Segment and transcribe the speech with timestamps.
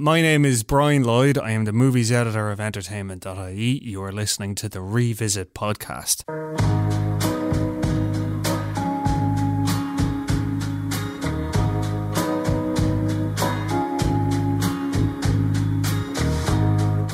[0.00, 1.38] My name is Brian Lloyd.
[1.38, 3.78] I am the movies editor of entertainment.ie.
[3.80, 6.24] You are listening to the Revisit podcast.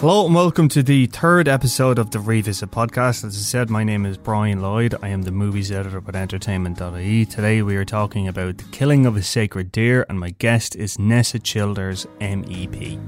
[0.01, 3.23] Hello and welcome to the third episode of the Revisit podcast.
[3.23, 4.95] As I said, my name is Brian Lloyd.
[5.03, 7.27] I am the movies editor at entertainment.ie.
[7.27, 10.99] Today we are talking about the killing of a sacred deer, and my guest is
[10.99, 12.99] Nessa Childers, MEP.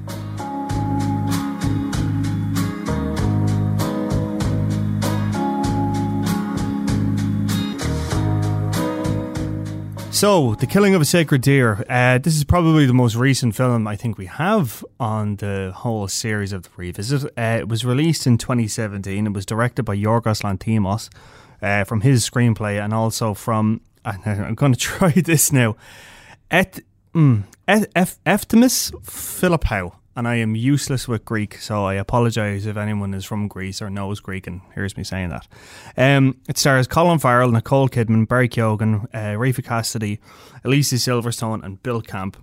[10.22, 11.84] So, The Killing of a Sacred Deer.
[11.88, 16.06] Uh, this is probably the most recent film I think we have on the whole
[16.06, 17.24] series of the revisit.
[17.36, 19.26] Uh, it was released in 2017.
[19.26, 21.10] It was directed by Yorgos Lanthimos
[21.60, 23.80] uh, from his screenplay and also from.
[24.04, 25.74] I'm going to try this now.
[26.52, 26.78] Et,
[27.12, 32.76] mm, Et, Ef, Eftimus Philippou and I am useless with Greek, so I apologise if
[32.76, 35.48] anyone is from Greece or knows Greek and hears me saying that.
[35.96, 40.20] Um, it stars Colin Farrell, Nicole Kidman, Barry Keoghan, uh, Raffey Cassidy,
[40.64, 42.36] Alicia Silverstone, and Bill Camp.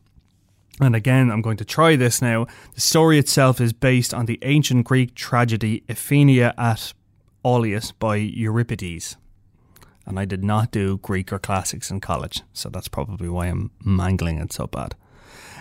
[0.82, 2.48] And again, I'm going to try this now.
[2.74, 6.94] The story itself is based on the ancient Greek tragedy Iphigenia at
[7.44, 9.18] Aulias by Euripides.
[10.06, 13.70] And I did not do Greek or classics in college, so that's probably why I'm
[13.84, 14.96] mangling it so bad.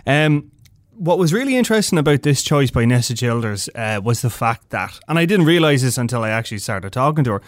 [0.06, 0.52] Um,
[0.98, 4.98] what was really interesting about this choice by Nessa Childers uh, was the fact that,
[5.06, 7.42] and I didn't realize this until I actually started talking to her.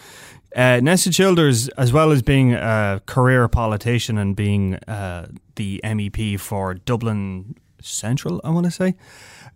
[0.55, 6.39] Uh, Nessa Childers, as well as being a career politician and being uh, the MEP
[6.39, 8.95] for Dublin Central, I want to say,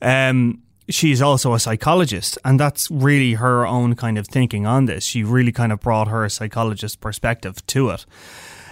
[0.01, 5.05] um, she's also a psychologist, and that's really her own kind of thinking on this.
[5.05, 8.05] She really kind of brought her psychologist perspective to it.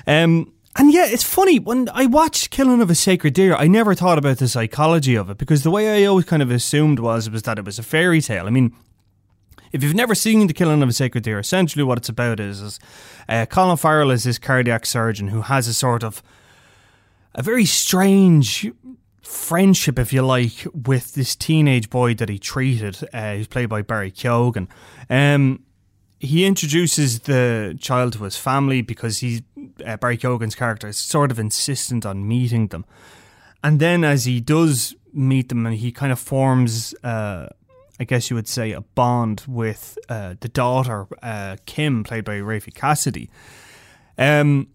[0.06, 3.56] Um, and yeah, it's funny when I watched Killing of a Sacred Deer.
[3.56, 6.50] I never thought about the psychology of it because the way I always kind of
[6.50, 8.48] assumed was was that it was a fairy tale.
[8.48, 8.76] I mean,
[9.72, 12.62] if you've never seen The Killing of a Sacred Deer, essentially what it's about is,
[12.62, 12.80] is
[13.30, 16.24] uh, Colin Farrell is this cardiac surgeon who has a sort of
[17.36, 18.72] a very strange
[19.22, 23.00] friendship, if you like, with this teenage boy that he treated.
[23.14, 24.68] Uh, he's played by Barry Keoghan.
[25.10, 25.64] Um,
[26.20, 29.42] he introduces the child to his family because he's
[29.86, 32.86] uh, Barry Keoghan's character is sort of insistent on meeting them,
[33.64, 37.48] and then as he does meet them, and he kind of forms, uh,
[38.00, 42.38] I guess you would say, a bond with uh, the daughter uh, Kim, played by
[42.38, 43.30] Raffey Cassidy.
[44.18, 44.68] Um,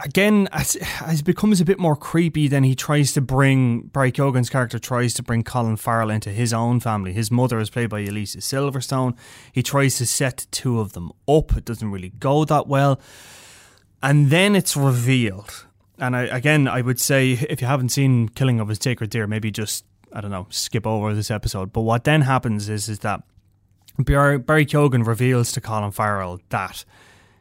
[0.00, 4.12] again, as, as it becomes a bit more creepy, then he tries to bring Barry
[4.12, 7.12] Keoghan's character tries to bring Colin Farrell into his own family.
[7.12, 9.16] His mother is played by Alicia Silverstone.
[9.52, 11.56] He tries to set two of them up.
[11.56, 13.00] It doesn't really go that well,
[14.04, 15.66] and then it's revealed.
[15.98, 19.26] And I, again, I would say if you haven't seen Killing of a Sacred Deer,
[19.26, 21.72] maybe just I don't know, skip over this episode.
[21.72, 23.22] But what then happens is is that
[23.98, 26.84] Barry, Barry reveals to Colin Farrell that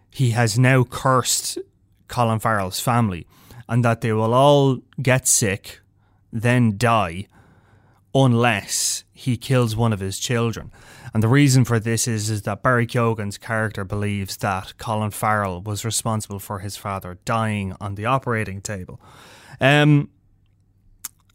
[0.09, 1.57] he has now cursed
[2.07, 3.27] Colin Farrell's family,
[3.67, 5.81] and that they will all get sick,
[6.31, 7.27] then die,
[8.13, 10.71] unless he kills one of his children.
[11.13, 15.61] And the reason for this is, is that Barry Keoghan's character believes that Colin Farrell
[15.61, 18.99] was responsible for his father dying on the operating table.
[19.61, 20.09] Um,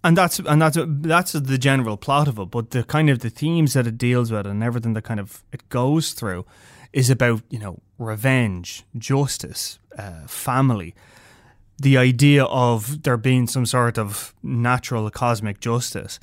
[0.05, 2.51] and that's and that's that's the general plot of it.
[2.51, 5.45] But the kind of the themes that it deals with and everything that kind of
[5.53, 6.47] it goes through
[6.93, 10.95] is about you know revenge, justice, uh, family.
[11.81, 16.19] The idea of there being some sort of natural cosmic justice.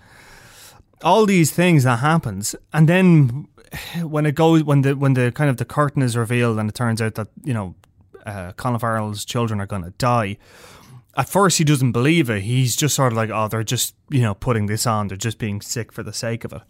[1.03, 3.47] All these things that happens, and then
[4.01, 6.75] when it goes when the when the kind of the curtain is revealed and it
[6.75, 7.75] turns out that you know
[8.25, 10.38] uh, Colin Farrell's children are going to die.
[11.17, 12.41] At first, he doesn't believe it.
[12.41, 15.07] He's just sort of like, oh, they're just you know putting this on.
[15.07, 16.61] They're just being sick for the sake of it.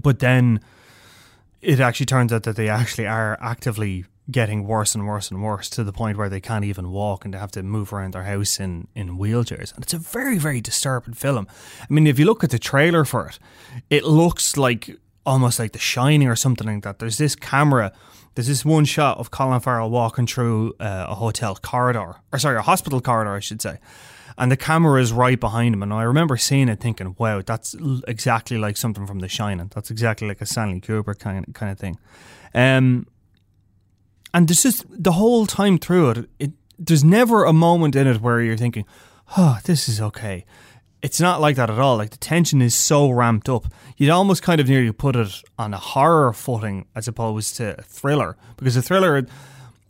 [0.00, 0.60] But then
[1.60, 5.68] it actually turns out that they actually are actively getting worse and worse and worse
[5.70, 8.24] to the point where they can't even walk and they have to move around their
[8.24, 9.74] house in, in wheelchairs.
[9.74, 11.46] And it's a very, very disturbing film.
[11.82, 13.38] I mean, if you look at the trailer for it,
[13.88, 14.96] it looks like
[15.26, 16.98] almost like The Shining or something like that.
[16.98, 17.92] There's this camera,
[18.34, 22.56] there's this one shot of Colin Farrell walking through uh, a hotel corridor, or sorry,
[22.56, 23.78] a hospital corridor, I should say.
[24.38, 25.82] And the camera is right behind him.
[25.82, 27.76] And I remember seeing it thinking, wow, that's
[28.08, 29.70] exactly like something from The Shining.
[29.74, 31.98] That's exactly like a Stanley Kubrick kind of, kind of thing.
[32.54, 33.06] Um,
[34.32, 38.20] and there's just the whole time through it, it, there's never a moment in it
[38.20, 38.86] where you're thinking,
[39.36, 40.44] oh, this is okay.
[41.02, 41.96] It's not like that at all.
[41.96, 43.66] Like the tension is so ramped up.
[43.96, 47.82] You'd almost kind of nearly put it on a horror footing as opposed to a
[47.82, 48.36] thriller.
[48.56, 49.26] Because a thriller,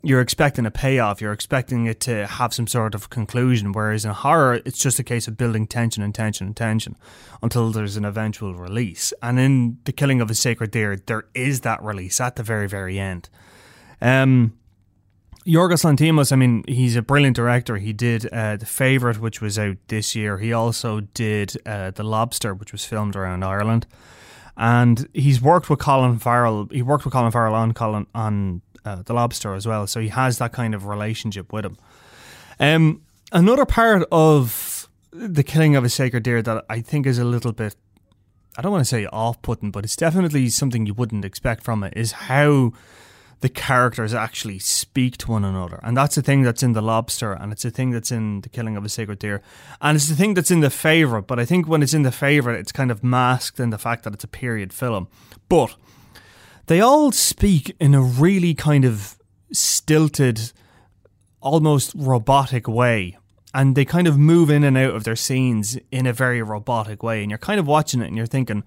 [0.03, 1.21] you're expecting a payoff.
[1.21, 3.73] You're expecting it to have some sort of conclusion.
[3.73, 6.95] Whereas in horror, it's just a case of building tension and tension and tension
[7.41, 9.13] until there's an eventual release.
[9.21, 12.67] And in The Killing of a Sacred Deer, there is that release at the very,
[12.67, 13.29] very end.
[14.01, 14.57] Um,
[15.45, 17.77] Yorgos Lanthimos, I mean, he's a brilliant director.
[17.77, 20.37] He did uh, The Favourite, which was out this year.
[20.37, 23.87] He also did uh, The Lobster, which was filmed around Ireland.
[24.55, 26.67] And he's worked with Colin Farrell.
[26.71, 29.87] He worked with Colin Farrell on Colin on uh, The Lobster as well.
[29.87, 31.77] So he has that kind of relationship with him.
[32.59, 33.01] Um,
[33.31, 37.51] another part of the killing of a sacred deer that I think is a little
[37.51, 37.75] bit,
[38.57, 41.83] I don't want to say off putting, but it's definitely something you wouldn't expect from
[41.83, 42.73] it, is how
[43.41, 45.79] the characters actually speak to one another.
[45.83, 48.49] And that's the thing that's in The Lobster, and it's the thing that's in The
[48.49, 49.41] Killing of a Sacred Deer.
[49.81, 52.11] And it's the thing that's in The Favourite, but I think when it's in The
[52.11, 55.07] Favourite, it's kind of masked in the fact that it's a period film.
[55.49, 55.75] But
[56.67, 59.17] they all speak in a really kind of
[59.51, 60.51] stilted,
[61.41, 63.17] almost robotic way.
[63.53, 67.03] And they kind of move in and out of their scenes in a very robotic
[67.03, 67.21] way.
[67.21, 68.63] And you're kind of watching it and you're thinking,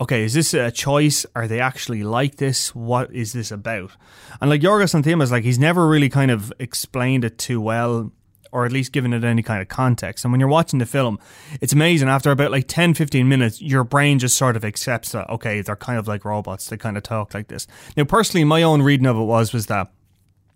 [0.00, 1.24] okay, is this a choice?
[1.34, 2.74] Are they actually like this?
[2.74, 3.92] What is this about?
[4.40, 8.12] And like Yorgos Lanthimos, like he's never really kind of explained it too well
[8.54, 10.24] or at least given it any kind of context.
[10.24, 11.18] And when you're watching the film,
[11.60, 12.08] it's amazing.
[12.08, 15.74] After about like 10, 15 minutes, your brain just sort of accepts that, okay, they're
[15.74, 16.68] kind of like robots.
[16.68, 17.66] They kind of talk like this.
[17.96, 19.90] Now, personally, my own reading of it was, was that,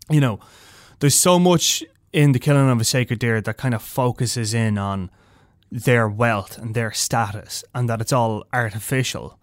[0.09, 0.39] you know,
[1.01, 1.83] there's so much
[2.13, 5.11] in the killing of a sacred deer that kind of focuses in on
[5.71, 9.39] their wealth and their status and that it's all artificial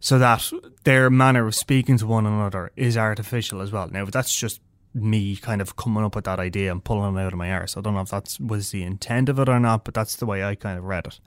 [0.00, 0.52] so that
[0.84, 3.88] their manner of speaking to one another is artificial as well.
[3.88, 4.60] Now, that's just
[4.92, 7.76] me kind of coming up with that idea and pulling it out of my arse.
[7.76, 10.26] I don't know if that was the intent of it or not, but that's the
[10.26, 11.20] way I kind of read it.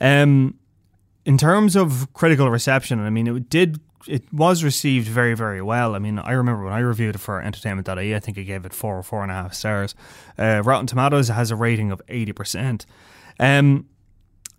[0.00, 0.58] Um,
[1.24, 5.94] in terms of critical reception, I mean, it did it was received very, very well.
[5.94, 8.72] I mean, I remember when I reviewed it for Entertainment.ie, I think I gave it
[8.72, 9.94] four or four and a half stars.
[10.38, 12.86] Uh, Rotten Tomatoes has a rating of 80%.
[13.40, 13.86] Um,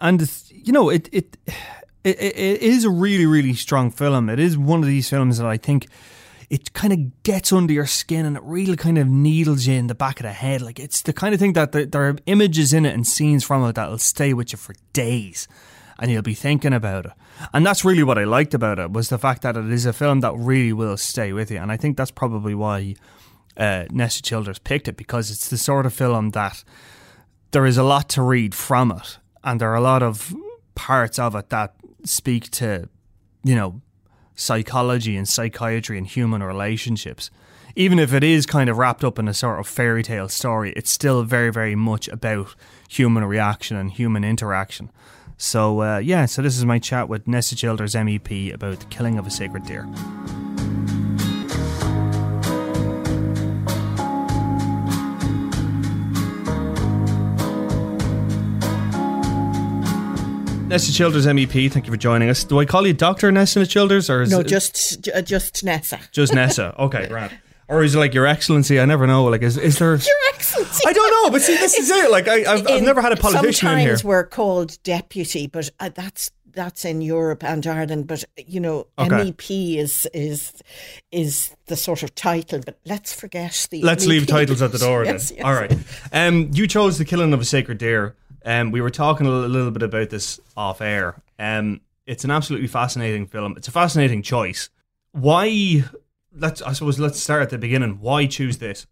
[0.02, 1.38] and you know, it, it
[2.04, 4.28] it it is a really really strong film.
[4.28, 5.88] It is one of these films that I think
[6.50, 9.88] it kind of gets under your skin and it really kind of needles you in
[9.88, 10.62] the back of the head.
[10.62, 13.64] Like it's the kind of thing that there are images in it and scenes from
[13.64, 15.48] it that'll stay with you for days,
[16.00, 17.12] and you'll be thinking about it.
[17.54, 19.94] And that's really what I liked about it was the fact that it is a
[19.94, 21.60] film that really will stay with you.
[21.60, 22.96] And I think that's probably why
[23.56, 26.64] uh, Nessa Childers picked it because it's the sort of film that
[27.52, 30.34] there is a lot to read from it, and there are a lot of
[30.76, 32.90] parts of it that speak to,
[33.44, 33.82] you know,
[34.36, 37.30] psychology and psychiatry and human relationships.
[37.76, 40.74] Even if it is kind of wrapped up in a sort of fairy tale story,
[40.76, 42.56] it's still very, very much about
[42.90, 44.92] human reaction and human interaction.
[45.38, 49.18] So, uh, yeah, so this is my chat with Nessa Childers MEP about the killing
[49.18, 49.88] of a sacred deer.
[60.72, 62.46] Nessa Childers MEP, thank you for joining us.
[62.46, 64.42] Do I call you Doctor Nessa Childers or no?
[64.42, 66.00] just uh, just Nessa.
[66.12, 66.74] Just Nessa.
[66.82, 67.32] Okay, right.
[67.68, 68.80] Or is it like Your Excellency?
[68.80, 69.26] I never know.
[69.26, 70.84] Like, is is there Your Excellency?
[70.88, 72.10] I don't know, but see, this is it.
[72.10, 73.98] Like, I, have I've never had a politician in here.
[73.98, 78.88] Sometimes we're called deputy, but uh, that's that's in Europe and Ireland, but you know,
[78.98, 79.32] okay.
[79.32, 80.54] MEP is is
[81.12, 82.62] is the sort of title.
[82.66, 83.82] But let's forget the.
[83.82, 84.10] Let's MEP.
[84.10, 85.06] leave titles at the door.
[85.06, 85.38] yes, then.
[85.40, 85.46] Yes.
[85.46, 85.78] All right.
[86.14, 88.16] Um, you chose the killing of a sacred deer.
[88.46, 91.22] Um, we were talking a little bit about this off air.
[91.38, 93.56] Um, it's an absolutely fascinating film.
[93.58, 94.70] It's a fascinating choice.
[95.12, 95.84] Why?
[96.34, 96.62] Let's.
[96.62, 98.00] I suppose let's start at the beginning.
[98.00, 98.88] Why choose this?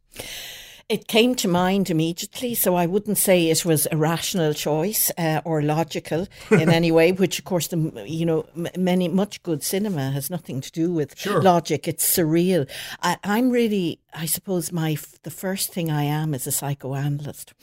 [0.89, 5.39] It came to mind immediately, so I wouldn't say it was a rational choice uh,
[5.46, 7.12] or logical in any way.
[7.12, 11.15] Which, of course, the you know many much good cinema has nothing to do with
[11.15, 11.43] sure.
[11.43, 11.88] logic.
[11.88, 12.67] It's surreal.
[13.03, 17.53] I, I'm really, I suppose, my the first thing I am is a psychoanalyst,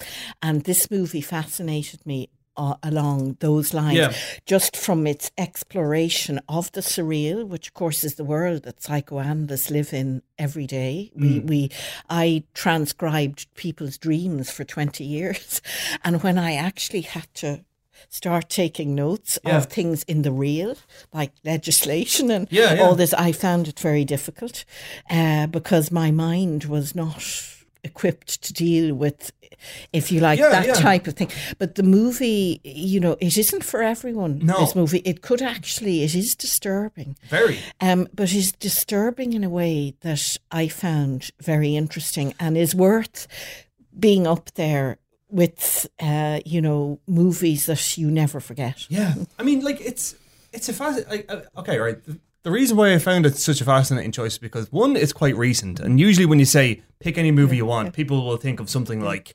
[0.41, 4.13] and this movie fascinated me uh, along those lines, yeah.
[4.47, 9.71] just from its exploration of the surreal, which of course is the world that psychoanalysts
[9.71, 11.13] live in every day.
[11.17, 11.21] Mm.
[11.21, 11.71] We, we,
[12.09, 15.61] I transcribed people's dreams for twenty years,
[16.05, 17.65] and when I actually had to
[18.09, 19.57] start taking notes yeah.
[19.57, 20.77] of things in the real,
[21.13, 22.79] like legislation and yeah.
[22.81, 24.65] all this, I found it very difficult
[25.11, 27.23] uh, because my mind was not
[27.87, 29.33] equipped to deal with,
[29.93, 30.75] if you like, yeah, that yeah.
[30.75, 31.31] type of thing.
[31.59, 34.41] But the movie, you know, it isn't for everyone.
[34.41, 34.61] No.
[34.61, 37.17] This movie, it could actually, it is disturbing.
[37.29, 37.59] Very.
[37.81, 43.27] Um, but it's disturbing in a way that I found very interesting and is worth
[43.99, 48.89] being up there with, uh, you know, movies that you never forget.
[48.91, 49.15] Yeah.
[49.39, 50.15] I mean, like, it's,
[50.53, 51.99] it's a fast, like, uh, okay, right.
[52.47, 55.35] The, reason why I found it such a fascinating choice is because one, it's quite
[55.35, 58.71] recent, and usually when you say pick any movie you want, people will think of
[58.71, 59.35] something like.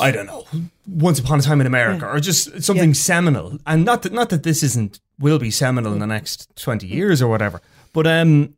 [0.00, 0.44] I don't know,
[0.86, 4.44] Once Upon a Time in America, or just something seminal, and not that not that
[4.44, 7.60] this isn't will be seminal in the next twenty years or whatever.
[7.92, 8.54] But um,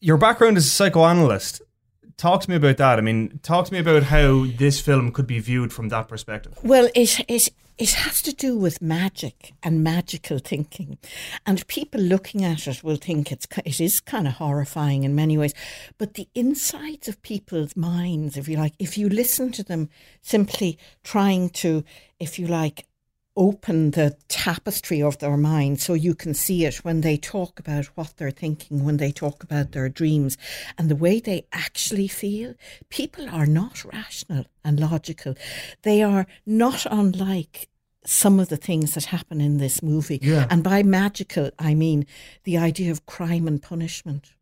[0.00, 1.60] your background as a psychoanalyst,
[2.16, 2.98] talk to me about that.
[2.98, 6.56] I mean, talk to me about how this film could be viewed from that perspective.
[6.62, 10.98] Well, it it it has to do with magic and magical thinking,
[11.46, 15.38] and people looking at it will think it's it is kind of horrifying in many
[15.38, 15.54] ways.
[15.96, 19.90] But the insides of people's minds, if you like, if you listen to them
[20.22, 21.84] simply trying to,
[22.18, 22.87] if you like,
[23.38, 27.86] open the tapestry of their mind so you can see it when they talk about
[27.94, 30.36] what they're thinking, when they talk about their dreams,
[30.76, 32.54] and the way they actually feel.
[32.90, 35.36] People are not rational and logical.
[35.82, 37.68] They are not unlike
[38.04, 40.18] some of the things that happen in this movie.
[40.20, 40.46] Yeah.
[40.50, 42.06] And by magical, I mean
[42.42, 44.32] the idea of crime and punishment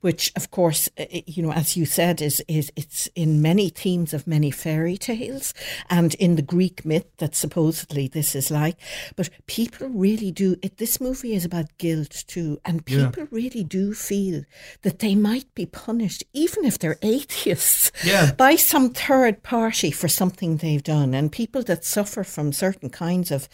[0.00, 3.68] which of course uh, uh, you know as you said is is it's in many
[3.68, 5.54] themes of many fairy tales
[5.90, 8.76] and in the greek myth that supposedly this is like
[9.16, 13.26] but people really do it this movie is about guilt too and people yeah.
[13.30, 14.42] really do feel
[14.82, 18.32] that they might be punished even if they're atheists yeah.
[18.32, 23.30] by some third party for something they've done and people that suffer from certain kinds
[23.30, 23.48] of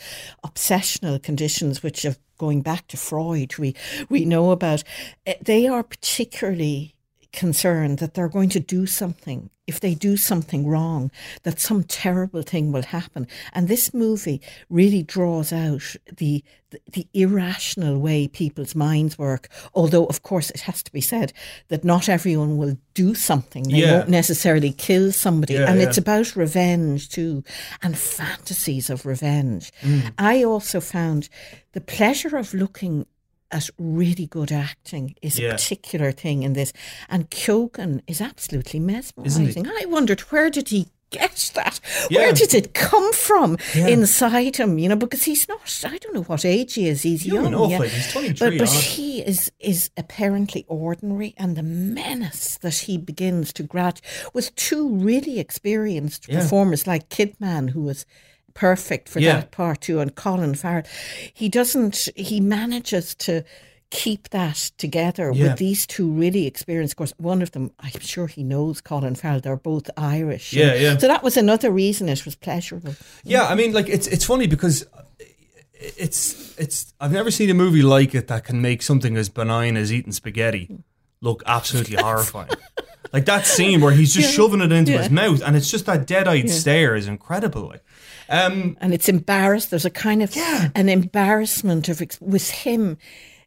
[0.44, 3.74] obsessional conditions which have going back to Freud, we,
[4.08, 4.82] we know about,
[5.26, 6.94] eh, they are particularly
[7.34, 11.10] concerned that they're going to do something if they do something wrong,
[11.42, 13.26] that some terrible thing will happen.
[13.52, 19.48] And this movie really draws out the, the, the irrational way people's minds work.
[19.74, 21.32] Although, of course, it has to be said
[21.68, 23.64] that not everyone will do something.
[23.64, 23.98] They Yeah.
[23.98, 25.54] won't necessarily kill somebody.
[25.54, 25.88] Yeah, and yeah.
[25.88, 27.42] it's about revenge too,
[27.82, 29.72] and fantasies of revenge.
[29.80, 30.12] Mm.
[30.18, 31.28] I also found
[31.72, 33.06] the pleasure of looking
[33.54, 35.48] at really good acting is Yeah.
[35.48, 36.72] a particular thing in this.
[37.08, 39.66] And Keoghan is absolutely mesmerizing.
[39.66, 41.78] I wondered where did he get that?
[42.10, 42.18] Yeah.
[42.22, 43.86] Where did it come from Yeah.
[43.86, 44.78] inside him?
[44.80, 45.60] You know, because he's not.
[45.84, 47.02] I don't know what age he is.
[47.02, 47.70] He's Young young.
[47.70, 47.84] yeah.
[47.84, 53.52] he's 23, But but he is is apparently ordinary, and the menace that he begins
[53.52, 54.00] to grad
[54.32, 58.04] with two really experienced performers like Kidman, who was
[58.54, 59.36] perfect for Yeah.
[59.36, 60.84] that part too, and Colin Farrell.
[61.32, 62.08] He doesn't.
[62.16, 63.42] He manages to
[63.90, 65.48] keep that together Yeah.
[65.50, 66.94] with these two really experienced.
[66.94, 69.40] Of course, one of them, I'm sure he knows Colin Farrell.
[69.40, 70.52] They're both Irish.
[70.52, 70.96] Yeah, yeah.
[70.98, 72.96] So that was another reason it was pleasurable.
[73.22, 74.84] Yeah, I mean, like it's it's funny because
[75.74, 79.76] it's it's I've never seen a movie like it that can make something as benign
[79.76, 80.68] as eating spaghetti
[81.20, 82.50] look absolutely horrifying.
[83.12, 85.02] Like that scene where he's just shoving it into Yeah.
[85.02, 87.68] his mouth, and it's just that dead-eyed stare is incredible.
[87.68, 87.83] Like,
[88.28, 89.70] um, and it's embarrassed.
[89.70, 90.70] There's a kind of Yeah.
[90.74, 92.96] an embarrassment of with him.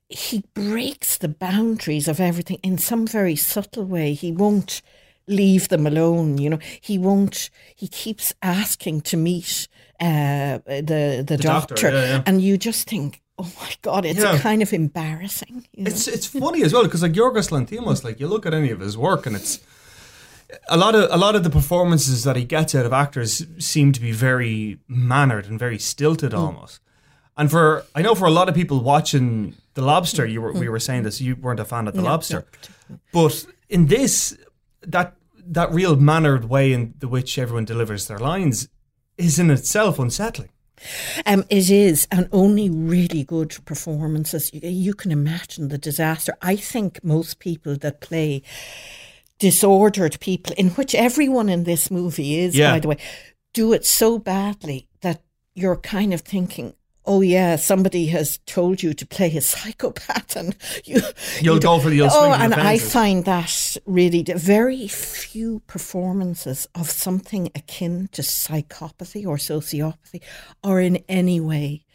[0.09, 4.13] He breaks the boundaries of everything in some very subtle way.
[4.13, 4.81] He won't
[5.27, 6.37] leave them alone.
[6.37, 7.49] You know, he won't.
[7.75, 9.67] He keeps asking to meet
[9.99, 12.23] uh, the the, doctor, doctor, yeah, yeah.
[12.25, 14.37] and you just think, oh my god, it's Yeah.
[14.39, 15.67] kind of embarrassing.
[15.73, 15.89] You know?
[15.91, 18.79] it's it's funny as well because like Yorgos Lanthimos, like you look at any of
[18.79, 19.59] his work, and it's
[20.69, 23.91] a lot of a lot of the performances that he gets out of actors seem
[23.91, 26.79] to be very mannered and very stilted almost.
[27.35, 30.69] And for I know for a lot of people watching The Lobster, you were we
[30.69, 33.01] were saying this, you weren't a fan of The No, Lobster, particularly.
[33.11, 34.37] but in this
[34.81, 38.69] that that real mannered way in the which everyone delivers their lines
[39.17, 40.49] is in itself unsettling.
[41.25, 44.51] Um, it is, and only really good performances.
[44.53, 46.33] You, you can imagine the disaster.
[46.41, 48.43] I think most people that play
[49.39, 52.71] disordered people, in which everyone in this movie is, Yeah.
[52.73, 52.97] by the way,
[53.53, 55.21] do it so badly that
[55.55, 56.73] you're kind of thinking.
[57.09, 60.99] Oh yeah, somebody has told you to play a psychopath, and you
[61.41, 66.67] You'll you go for the- oh, and I find that really the very few performances
[66.75, 70.21] of something akin to psychopathy or sociopathy
[70.65, 71.85] are in any way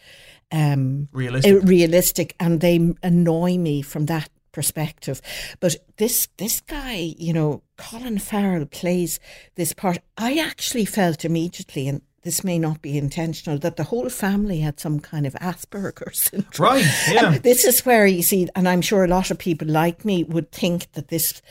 [0.51, 1.63] um, Realistic.
[1.65, 5.21] realistic, and they annoy me from that perspective.
[5.61, 9.19] But this this guy, you know, Colin Farrell plays
[9.57, 9.99] this part.
[10.17, 14.79] I actually felt immediately, and this may not be intentional, that the whole family had
[14.79, 16.71] some kind of Asperger's syndrome.
[16.75, 17.33] Right, yeah.
[17.33, 20.23] And this is where you see, and I'm sure a lot of people like me
[20.25, 21.43] would think that this,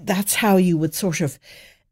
[0.00, 1.38] that's how you would sort of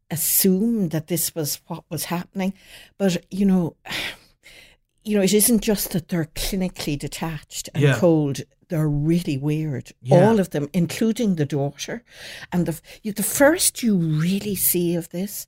[0.09, 2.53] assume that this was what was happening.
[2.97, 3.75] But, you know,
[5.03, 7.97] you know, it isn't just that they're clinically detached and Yeah.
[7.99, 8.41] cold.
[8.69, 9.91] They're really weird.
[10.01, 10.27] Yeah.
[10.27, 12.03] All of them, including the daughter.
[12.51, 15.47] And the you, the first you really see of this,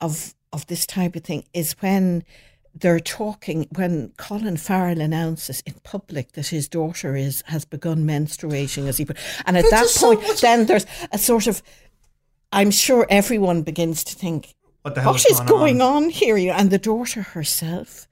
[0.00, 2.24] of of this type of thing, is when
[2.74, 8.86] they're talking when Colin Farrell announces in public that his daughter is has begun menstruating
[8.86, 11.62] as he put, and at that point, so then there's a sort of,
[12.52, 16.04] I'm sure everyone begins to think, what, the hell what is is going on?
[16.04, 16.52] on here?
[16.54, 18.06] And the daughter herself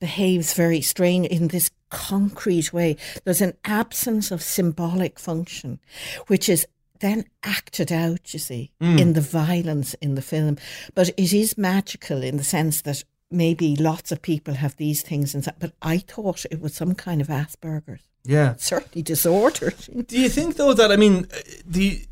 [0.00, 2.96] behaves very strange in this concrete way.
[3.24, 5.78] There's an absence of symbolic function,
[6.26, 6.66] which is
[7.00, 9.00] then acted out, you see, Mm.
[9.00, 10.56] in the violence in the film.
[10.94, 15.34] But it is magical in the sense that maybe lots of people have these things
[15.34, 18.00] and but I thought it was some kind of Asperger's.
[18.24, 18.54] Yeah.
[18.58, 19.76] Certainly disordered.
[20.08, 21.28] Do you think though that I mean
[21.66, 22.02] the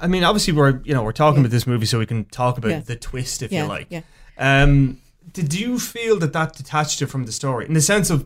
[0.00, 2.56] I mean obviously we're you know we're talking about this movie so we can talk
[2.58, 2.80] about Yeah.
[2.80, 3.86] the twist if Yeah, you like.
[3.90, 4.00] yeah.
[4.38, 4.98] Um
[5.32, 8.24] did you feel that that detached it from the story in the sense of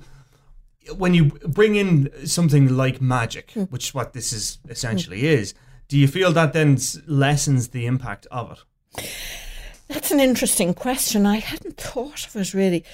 [0.97, 3.65] when you bring in something like magic, Hmm.
[3.65, 5.55] which is what this is essentially is,
[5.89, 9.05] do you feel that then lessens the impact of it?
[9.89, 11.25] That's an interesting question.
[11.27, 12.85] I hadn't thought of it really.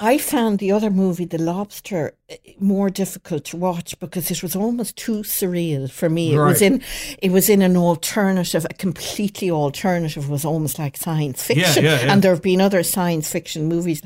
[0.00, 4.56] I found the other movie, The Lobster, eh, more difficult to watch because it was
[4.56, 6.34] almost too surreal for me.
[6.34, 6.82] It was in,
[7.18, 10.28] it was in an alternative, a completely alternative.
[10.28, 12.12] Was almost like science fiction, yeah, yeah.
[12.12, 14.02] and there have been other science fiction movies.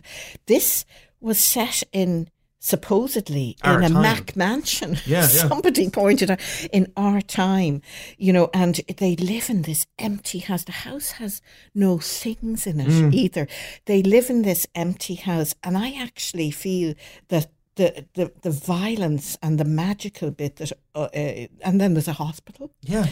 [0.47, 0.85] This
[1.21, 2.29] was set in
[2.67, 4.17] supposedly Our in a time.
[4.17, 4.91] McMansion.
[5.07, 5.27] Yeah, yeah.
[5.49, 6.41] Somebody pointed out
[6.73, 7.81] in our time,
[8.19, 10.65] you know, and they live in this empty house.
[10.65, 11.43] The house has
[11.75, 13.13] no things in it Mm.
[13.15, 13.47] either.
[13.85, 16.95] They live in this empty house, and I actually feel
[17.29, 17.47] that.
[17.79, 22.15] The, the, the violence and the magical bit that uh, uh, and then there's a
[22.15, 23.05] hospital Yeah.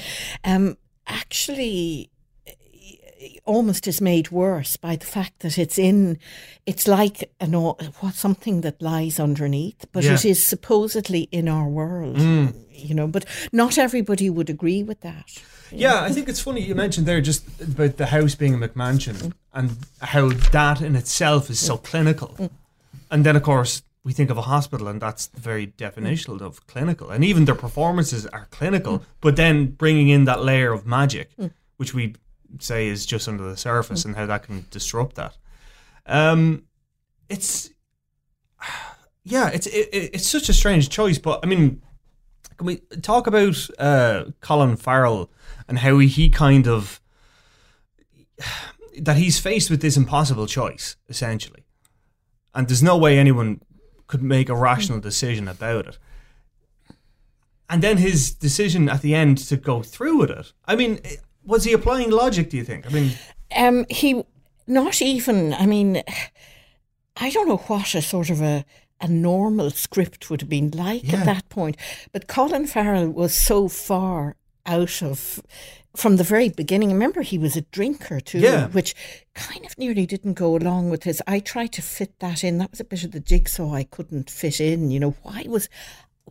[0.42, 2.08] um, actually
[3.44, 6.18] almost is made worse by the fact that it's in
[6.66, 10.14] it's like an what something that lies underneath but Yeah.
[10.14, 12.54] it is supposedly in our world mm.
[12.70, 15.26] you know but not everybody would agree with that
[15.72, 19.14] Yeah, I think it's funny you mentioned there just about the house being a McMansion
[19.14, 19.32] Mm.
[19.52, 22.28] and how that in itself is so clinical.
[22.38, 22.50] Mm.
[23.10, 26.64] And then, of course, we think of a hospital, and that's the very definition of
[26.66, 27.10] clinical.
[27.10, 29.04] And even their performances are clinical, mm.
[29.20, 31.30] but then bringing in that layer of magic,
[31.78, 32.14] which we
[32.60, 35.36] say is just under the surface, and how that can disrupt that.
[36.06, 36.64] Um,
[37.28, 37.70] it's
[39.24, 41.82] yeah, it's it, it- it's such a strange choice, but I mean,
[42.56, 45.30] can we talk about uh, Colin Farrell
[45.68, 47.00] and how he, he kind of
[49.00, 51.64] that he's faced with this impossible choice essentially,
[52.54, 53.60] and there's no way anyone
[54.06, 55.98] could make a rational decision about it.
[57.70, 60.52] And then his decision at the end to go through with it.
[60.66, 61.00] I mean,
[61.46, 62.50] was he applying logic?
[62.50, 62.86] Do you think?
[62.86, 63.10] I mean,
[63.56, 64.24] um he
[64.66, 66.02] not even i mean
[67.16, 68.64] i don't know what a sort of a
[69.00, 71.18] a normal script would have been like Yeah.
[71.20, 71.76] at that point
[72.12, 75.42] but colin farrell was so far out of
[75.94, 78.68] from the very beginning remember he was a drinker too Yeah.
[78.68, 78.94] which
[79.34, 82.70] kind of nearly didn't go along with his i tried to fit that in that
[82.70, 85.68] was a bit of the jigsaw i couldn't fit in you know why was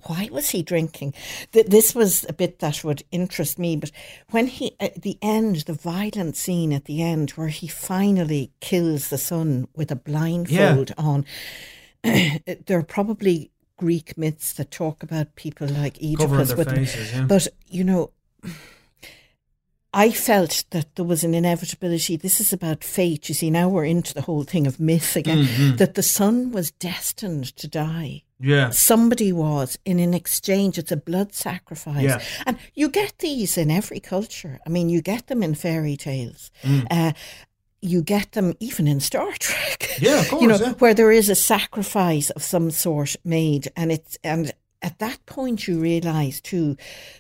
[0.06, 1.14] why was he drinking?
[1.52, 3.76] Th- This was a bit that would interest me.
[3.76, 3.92] But
[4.32, 9.10] when he, at the end, the violent scene at the end where he finally kills
[9.10, 11.26] the son with a blindfold on,
[12.04, 17.14] there are probably Greek myths that talk about people like Oedipus with faces.
[17.14, 17.26] Yeah.
[17.26, 18.12] but you know,
[19.96, 22.16] I felt that there was an inevitability.
[22.18, 23.30] This is about fate.
[23.30, 25.46] You see, now we're into the whole thing of myth again.
[25.46, 25.76] Mm-hmm.
[25.78, 28.24] That the son was destined to die.
[28.44, 28.70] Yeah.
[28.72, 30.78] Somebody was in an exchange.
[30.78, 32.22] It's a blood sacrifice, Yeah.
[32.46, 34.60] and you get these in every culture.
[34.66, 36.52] I mean, you get them in fairy tales.
[36.62, 36.86] Mm.
[36.92, 37.14] Uh,
[37.82, 39.98] you get them even in Star Trek.
[40.00, 40.42] Yeah, of course.
[40.42, 40.74] you know, yeah.
[40.74, 44.52] where there is a sacrifice of some sort made, and it's and
[44.82, 46.76] at that point you realise too,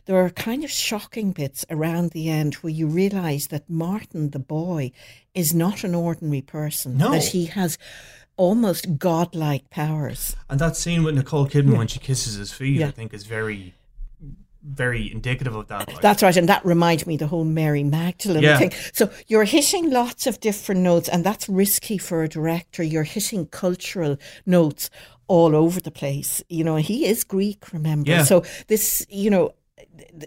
[0.05, 4.39] there are kind of shocking bits around the end where you realise that Martin, the
[4.39, 4.91] boy,
[5.33, 6.97] is not an ordinary person.
[6.97, 7.11] No.
[7.11, 7.77] that he has
[8.37, 10.35] almost godlike powers.
[10.49, 12.87] And that scene with Nicole Kidman when she kisses his feet, Yeah.
[12.87, 13.73] I think, is very,
[14.63, 15.87] very indicative of that.
[15.87, 16.01] like.
[16.01, 18.57] That's right, and that reminds me the whole Mary Magdalene Yeah.
[18.57, 18.71] thing.
[18.93, 22.81] So you're hitting lots of different notes, and that's risky for a director.
[22.83, 24.89] You're hitting cultural notes
[25.27, 26.41] all over the place.
[26.49, 28.09] You know, he is Greek, remember?
[28.09, 28.23] Yeah.
[28.23, 29.53] So this, you know.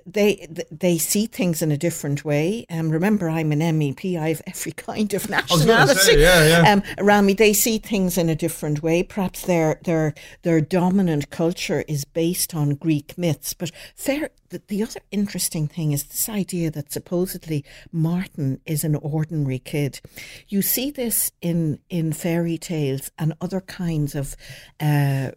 [0.06, 2.66] They they see things in a different way.
[2.70, 4.18] Um, remember, I'm an MEP.
[4.18, 6.72] I have every kind of nationality say, yeah, yeah.
[6.72, 7.34] um, around me.
[7.34, 9.02] They see things in a different way.
[9.02, 13.54] Perhaps their their their dominant culture is based on Greek myths.
[13.54, 18.96] But fair, the, the other interesting thing is this idea that supposedly Martin is an
[18.96, 20.00] ordinary kid.
[20.48, 24.36] You see this in in fairy tales and other kinds of.
[24.80, 25.30] Uh,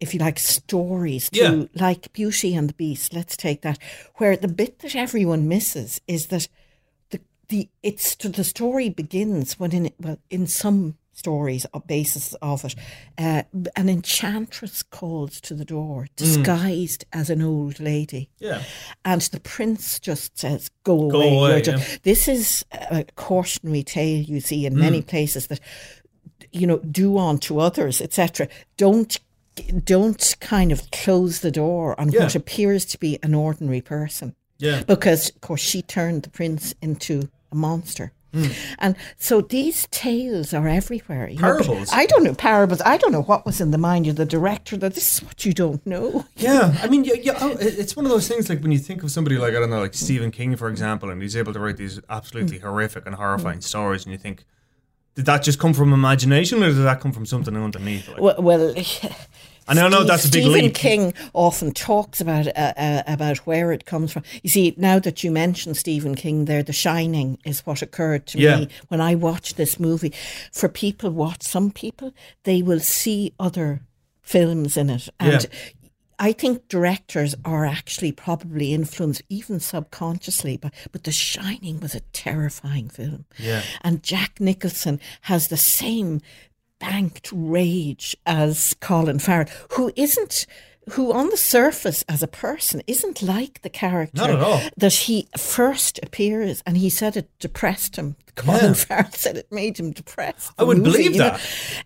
[0.00, 3.12] if you like, stories too, like Beauty and the Beast.
[3.12, 3.78] Let's take that,
[4.16, 6.48] where the bit that everyone misses is that
[7.10, 12.64] the the it's the story begins when in well in some stories, a basis of
[12.64, 12.74] it.
[13.16, 13.42] Uh,
[13.76, 17.20] an enchantress calls to the door, disguised mm.
[17.20, 18.30] as an old lady.
[18.38, 18.62] Yeah.
[19.04, 21.36] And the prince just says, Go, Go away.
[21.36, 21.84] away yeah.
[22.02, 24.78] This is a cautionary tale you see in mm.
[24.78, 25.60] many places that,
[26.52, 28.48] you know, do unto others, etc.
[28.76, 29.20] Don't
[29.84, 32.24] don't kind of close the door on yeah.
[32.24, 34.34] what appears to be an ordinary person.
[34.58, 34.82] Yeah.
[34.82, 38.12] Because, of course, she turned the prince into a monster.
[38.32, 38.54] Mm.
[38.78, 41.30] And so these tales are everywhere.
[41.36, 41.90] parables.
[41.90, 42.80] Know, I don't know parables.
[42.82, 45.44] I don't know what was in the mind of the director that this is what
[45.44, 46.24] you don't know.
[46.36, 48.48] Yeah, I mean, yeah, yeah, oh, it's one of those things.
[48.48, 51.10] Like when you think of somebody like I don't know, like Stephen King, for example,
[51.10, 52.62] and he's able to write these absolutely mm.
[52.62, 53.62] horrific and horrifying mm.
[53.62, 54.44] stories, and you think,
[55.20, 58.08] did that just come from imagination, or did that come from something underneath?
[58.08, 58.20] Like?
[58.20, 58.74] Well, well
[59.68, 60.74] And I know that's a big Stephen leap.
[60.74, 64.24] King often talks about uh, uh, about where it comes from.
[64.42, 68.38] You see, now that you mention Stephen King, there, The Shining is what occurred to
[68.38, 68.60] yeah.
[68.60, 70.12] me when I watched this movie.
[70.50, 73.82] For people, watch some people, they will see other
[74.22, 75.70] films in it, and yeah.
[76.22, 82.00] I think directors are actually probably influenced, even subconsciously, but but The Shining was a
[82.12, 83.24] terrifying film.
[83.38, 83.62] Yeah.
[83.80, 86.20] And Jack Nicholson has the same
[86.78, 90.46] banked rage as Colin Farrell, who isn't
[90.90, 96.62] who on the surface as a person isn't like the character that he first appears
[96.66, 98.72] and he said it depressed him Colin yeah.
[98.74, 100.52] Farrell said it made him depressed.
[100.58, 101.40] I would movie, believe you that.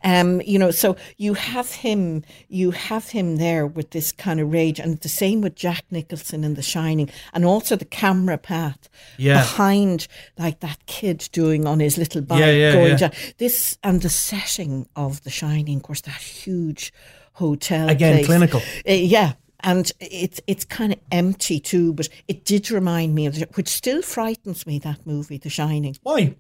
[0.05, 0.21] Know?
[0.21, 4.53] Um, you know, so you have him, you have him there with this kind of
[4.53, 8.89] rage, and the same with Jack Nicholson in The Shining, and also the camera path
[9.17, 9.41] yeah.
[9.41, 10.07] behind,
[10.39, 13.13] like that kid doing on his little bike yeah, going down.
[13.39, 16.93] This and the setting of The Shining, of course, that huge
[17.35, 18.27] hotel again place.
[18.27, 18.61] clinical.
[18.89, 21.93] Uh, yeah, and it's it's kind of empty too.
[21.93, 24.79] But it did remind me of it, which still frightens me.
[24.79, 25.97] That movie, The Shining.
[26.03, 26.35] Why?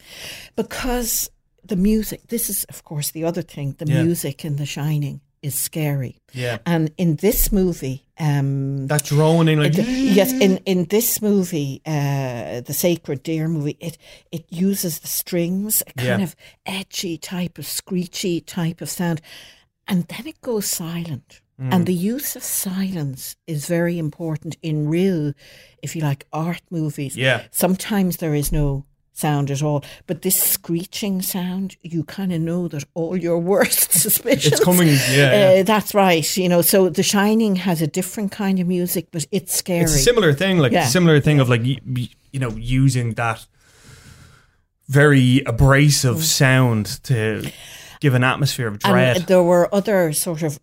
[0.57, 1.30] Because
[1.64, 2.28] the music.
[2.28, 3.74] This is, of course, the other thing.
[3.78, 4.02] The Yeah.
[4.02, 6.16] music in The Shining is scary.
[6.33, 6.59] Yeah.
[6.64, 12.61] And in this movie, um, That droning, like it- yes, in, in this movie, uh,
[12.62, 13.98] the Sacred Deer movie, it
[14.33, 16.24] it uses the strings, a kind Yeah.
[16.24, 19.20] of edgy type of screechy type of sound,
[19.88, 21.40] and then it goes silent.
[21.61, 21.73] Mm.
[21.73, 25.33] And the use of silence is very important in real,
[25.83, 27.16] if you like, art movies.
[27.16, 27.42] Yeah.
[27.53, 32.66] Sometimes there is no sound at all, but this screeching sound, you kind of know
[32.66, 34.55] that all your worst suspicions.
[34.55, 35.61] It's coming, yeah, yeah.
[35.61, 36.37] Uh, that's right.
[36.37, 39.83] You know, so The Shining has a different kind of music, but it's scary.
[39.83, 40.87] It's a similar thing, like Yeah.
[40.87, 43.47] a similar thing of like you know using that
[44.88, 46.23] very abrasive Mm.
[46.23, 47.51] sound to
[48.04, 49.16] give an atmosphere of dread.
[49.16, 50.60] And there were other sort of,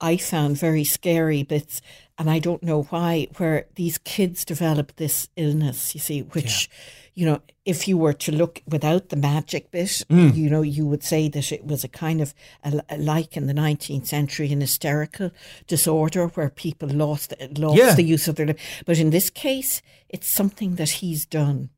[0.00, 1.82] I found very scary bits,
[2.18, 6.70] and I don't know why, where these kids develop this illness, you see, which,
[7.14, 10.34] you know, if you were to look without the magic bit, Mm.
[10.34, 12.32] you know, you would say that it was a kind of,
[12.64, 15.30] a, a- like in the 19th century, an hysterical
[15.66, 17.94] disorder where people lost, lost Yeah.
[17.94, 18.58] the use of their lip.
[18.86, 21.68] But in this case, it's something that he's done.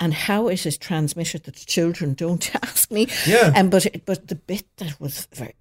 [0.00, 3.08] And how it is transmitted to children, don't ask me.
[3.26, 3.52] Yeah.
[3.54, 5.54] And but it, but the bit that was very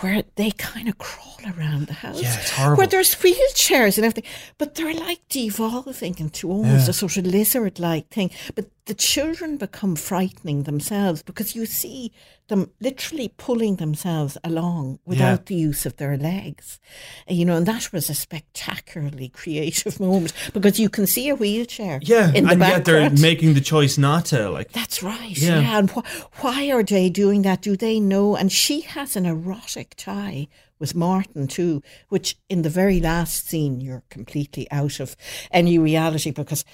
[0.00, 2.20] where they kind of crawl around the house.
[2.20, 2.76] Yeah, it's horrible.
[2.76, 6.90] Where there's wheelchairs and everything, but they're like devolving into almost Yeah.
[6.90, 8.30] a sort of lizard-like thing.
[8.54, 12.12] But the children become frightening themselves because you see
[12.48, 16.80] them literally pulling themselves along without the use of their legs.
[17.28, 22.00] You know, and that was a spectacularly creative moment because you can see a wheelchair
[22.02, 24.50] yeah, and yet they're making the choice not to.
[24.50, 25.38] Like, That's right.
[25.38, 25.60] Yeah.
[25.60, 25.78] Yeah.
[25.78, 27.62] And wh- why are they doing that?
[27.62, 28.36] Do they know?
[28.36, 30.48] And she has an erotic tie
[30.80, 35.16] with Martin too, which in the very last scene you're completely out of
[35.52, 36.64] any reality because.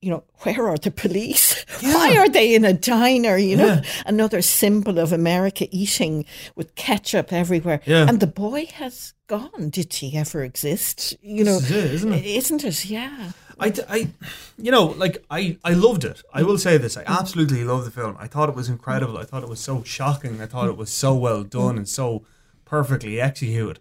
[0.00, 1.64] You know, where are the police?
[1.80, 3.36] Why are they in a diner?
[3.36, 3.82] You know, Yeah.
[4.06, 7.80] another symbol of America eating with ketchup everywhere.
[7.84, 8.06] Yeah.
[8.08, 9.70] And the boy has gone.
[9.70, 11.16] Did he ever exist?
[11.20, 12.24] You know, is it, isn't it?
[12.24, 12.84] Isn't it?
[12.84, 13.32] Yeah.
[13.60, 14.08] I, I,
[14.56, 16.22] you know, like I, I loved it.
[16.32, 18.16] I will say this: I absolutely love the film.
[18.20, 19.18] I thought it was incredible.
[19.18, 20.40] I thought it was so shocking.
[20.40, 22.22] I thought it was so well done and so
[22.64, 23.80] perfectly executed.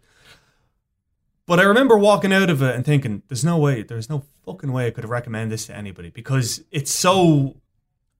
[1.47, 3.81] But I remember walking out of it and thinking, "There's no way.
[3.81, 7.55] There's no fucking way I could recommend this to anybody because it's so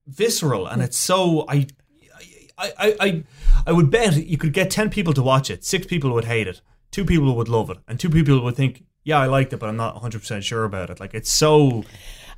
[0.08, 1.68] visceral and it's so I."
[2.60, 3.24] I, I, I,
[3.68, 5.64] I would bet you could get 10 people to watch it.
[5.64, 6.62] Six people would hate it.
[6.90, 7.78] Two people would love it.
[7.88, 10.90] And two people would think, yeah, I liked it, but I'm not 100% sure about
[10.90, 11.00] it.
[11.00, 11.84] Like, it's so.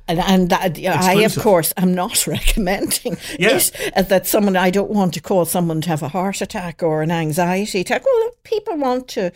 [0.06, 3.60] And, and that, yeah, I, of course, am not recommending Yeah.
[3.96, 7.00] uh, that someone, I don't want to cause someone to have a heart attack or
[7.00, 8.04] an anxiety attack.
[8.04, 9.32] Well, people want to,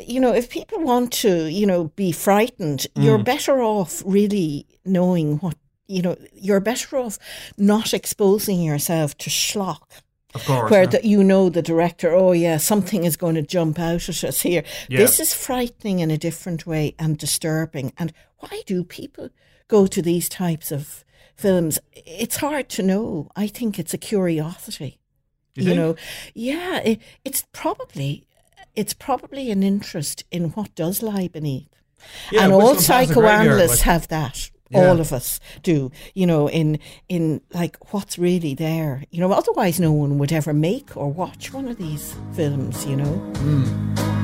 [0.00, 3.04] you know, if people want to, you know, be frightened, Mm.
[3.04, 5.56] you're better off really knowing what,
[5.86, 7.18] you know, you're better off
[7.56, 10.02] not exposing yourself to schlock.
[10.34, 10.90] Of course, where yeah.
[10.90, 14.42] the, you know the director, oh yeah, something is going to jump out at us
[14.42, 14.62] here.
[14.88, 14.98] Yeah.
[14.98, 17.92] This is frightening in a different way and disturbing.
[17.96, 19.30] And why do people
[19.68, 21.02] go to these types of
[21.34, 21.78] films?
[21.94, 23.30] It's hard to know.
[23.36, 24.98] I think it's a curiosity.
[25.54, 25.76] You think?
[25.76, 25.96] know,
[26.34, 28.26] yeah, it, it's probably
[28.78, 31.68] it's probably an interest in what does lie beneath.
[32.30, 34.50] Yeah, and all Past the Graveyard, psychoanalysts have that.
[34.70, 34.88] Yeah.
[34.88, 39.32] All of us do, you know, in in like what's really there, you know.
[39.32, 44.17] Otherwise, no one would ever make or watch one of these films, you know.